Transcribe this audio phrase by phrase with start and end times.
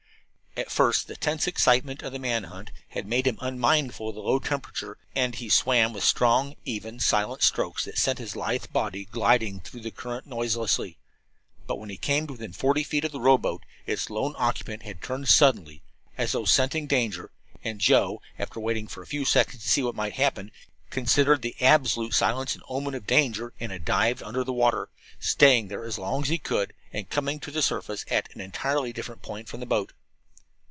[0.57, 4.37] At first the tense excitement of the manhunt had made him unmindful of the low
[4.37, 9.61] temperature, and he swam with strong, even, silent strokes that sent his lithe body gliding
[9.61, 10.97] through the current noiselessly;
[11.67, 15.01] but when he had come within forty feet of the rowboat its lone occupant had
[15.01, 15.83] turned suddenly,
[16.17, 17.31] as though scenting danger,
[17.63, 20.51] and Joe, after waiting for a few seconds to see what might happen,
[20.89, 25.85] considered the absolute silence an omen of danger and had dived under water, staying there
[25.85, 29.47] as long as he could, and coming to the surface at an entirely different point
[29.47, 29.93] from the boat.